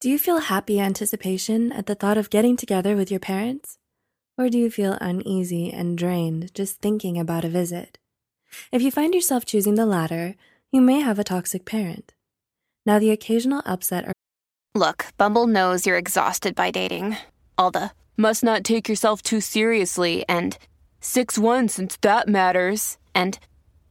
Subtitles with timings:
[0.00, 3.76] Do you feel happy anticipation at the thought of getting together with your parents?
[4.38, 7.98] Or do you feel uneasy and drained just thinking about a visit?
[8.72, 10.36] If you find yourself choosing the latter,
[10.72, 12.14] you may have a toxic parent.
[12.86, 14.14] Now, the occasional upset or
[14.74, 17.18] Look, Bumble knows you're exhausted by dating.
[17.58, 20.56] All the must not take yourself too seriously and
[21.02, 22.96] 6 1 since that matters.
[23.14, 23.38] And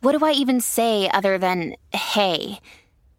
[0.00, 2.58] what do I even say other than hey?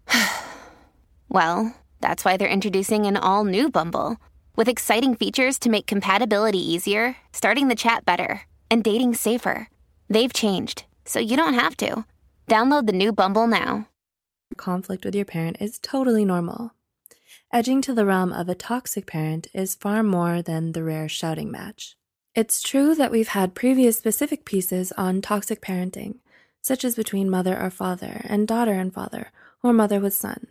[1.29, 4.17] well, that's why they're introducing an all new Bumble
[4.55, 9.69] with exciting features to make compatibility easier, starting the chat better, and dating safer.
[10.09, 12.05] They've changed, so you don't have to.
[12.49, 13.87] Download the new Bumble now.
[14.57, 16.71] conflict with your parent is totally normal.
[17.53, 21.49] Edging to the realm of a toxic parent is far more than the rare shouting
[21.49, 21.95] match.
[22.33, 26.19] It's true that we've had previous specific pieces on toxic parenting,
[26.61, 29.31] such as between mother or father and daughter and father,
[29.63, 30.47] or mother with son.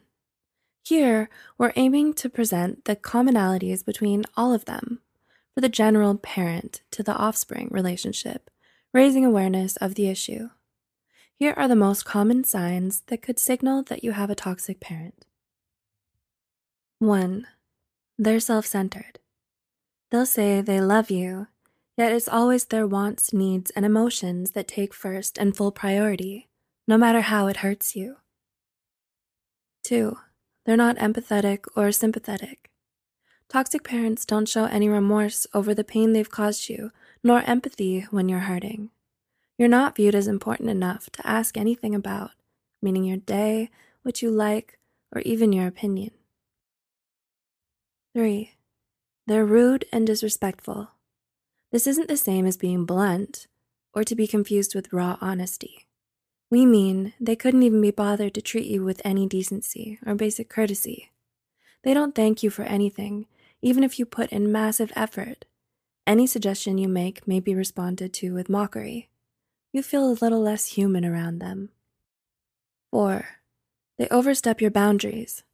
[0.91, 4.99] Here, we're aiming to present the commonalities between all of them
[5.55, 8.51] for the general parent to the offspring relationship,
[8.93, 10.51] raising awareness of the issue.
[11.37, 15.27] Here are the most common signs that could signal that you have a toxic parent.
[16.99, 17.47] 1.
[18.19, 19.21] They're self centered.
[20.11, 21.47] They'll say they love you,
[21.97, 26.49] yet it's always their wants, needs, and emotions that take first and full priority,
[26.89, 28.17] no matter how it hurts you.
[29.85, 30.17] 2.
[30.65, 32.71] They're not empathetic or sympathetic.
[33.49, 36.93] Toxic parents don't show any remorse over the pain they've caused you,
[37.25, 38.91] nor empathy when you're hurting.
[39.59, 42.31] You're not viewed as important enough to ask anything about,
[42.81, 43.71] meaning your day,
[44.03, 44.79] what you like,
[45.15, 46.13] or even your opinion.
[48.15, 48.55] 3.
[49.27, 50.91] They're rude and disrespectful.
[51.73, 53.47] This isn't the same as being blunt
[53.93, 55.87] or to be confused with raw honesty.
[56.51, 60.49] We mean they couldn't even be bothered to treat you with any decency or basic
[60.49, 61.13] courtesy.
[61.85, 63.27] They don't thank you for anything,
[63.63, 65.45] even if you put in massive effort.
[66.07, 69.11] Any suggestion you make may be responded to with mockery.
[69.73, 71.69] You feel a little less human around them.
[72.91, 73.25] 4.
[73.99, 75.45] They overstep your boundaries.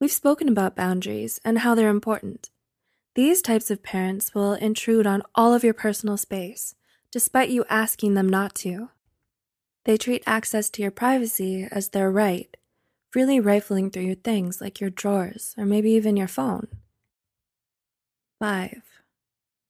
[0.00, 2.50] We've spoken about boundaries and how they're important.
[3.16, 6.76] These types of parents will intrude on all of your personal space,
[7.10, 8.90] despite you asking them not to.
[9.84, 12.54] They treat access to your privacy as their right,
[13.10, 16.68] freely rifling through your things like your drawers or maybe even your phone.
[18.40, 18.82] 5.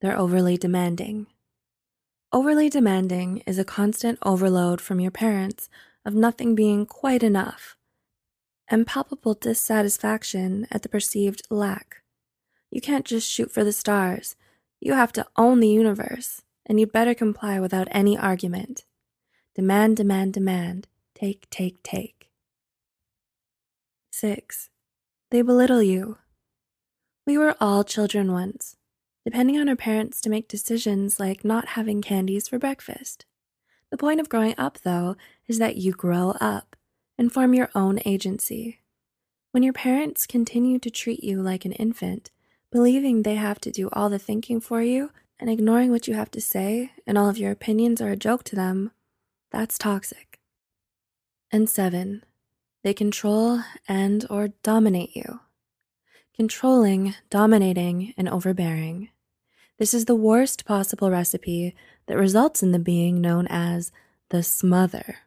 [0.01, 1.27] They're overly demanding.
[2.33, 5.69] Overly demanding is a constant overload from your parents
[6.05, 7.77] of nothing being quite enough,
[8.69, 12.03] and palpable dissatisfaction at the perceived lack.
[12.71, 14.37] You can't just shoot for the stars,
[14.81, 18.85] you have to own the universe, and you'd better comply without any argument.
[19.61, 20.89] Demand, demand, demand.
[21.15, 22.31] Take, take, take.
[24.11, 24.71] 6.
[25.31, 26.17] They belittle you.
[27.27, 28.79] We were all children once,
[29.23, 33.27] depending on our parents to make decisions like not having candies for breakfast.
[33.91, 35.17] The point of growing up, though,
[35.47, 36.75] is that you grow up
[37.19, 38.81] and form your own agency.
[39.53, 42.31] When your parents continue to treat you like an infant,
[42.73, 46.31] believing they have to do all the thinking for you and ignoring what you have
[46.31, 48.93] to say and all of your opinions are a joke to them,
[49.51, 50.41] that's toxic.
[51.51, 52.25] And 7.
[52.83, 55.41] They control and or dominate you.
[56.35, 59.11] Controlling, dominating, and overbearing.
[59.79, 61.75] This is the worst possible recipe
[62.07, 63.93] that results in the being known as
[64.31, 65.19] the smother.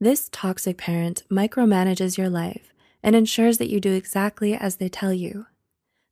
[0.00, 2.72] This toxic parent micromanages your life
[3.02, 5.46] and ensures that you do exactly as they tell you.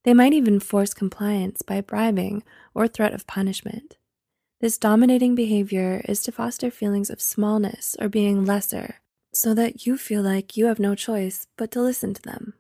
[0.05, 2.43] They might even force compliance by bribing
[2.75, 3.97] or threat of punishment.
[4.61, 8.97] This dominating behavior is to foster feelings of smallness or being lesser
[9.33, 12.55] so that you feel like you have no choice but to listen to them.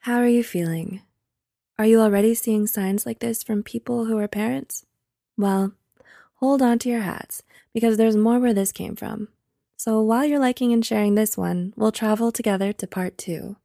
[0.00, 1.02] How are you feeling?
[1.78, 4.86] Are you already seeing signs like this from people who are parents?
[5.36, 5.72] Well,
[6.36, 7.42] hold on to your hats
[7.74, 9.28] because there's more where this came from.
[9.76, 13.56] So while you're liking and sharing this one, we'll travel together to part two.